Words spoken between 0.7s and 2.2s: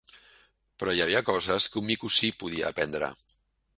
Però hi havia coses que un mico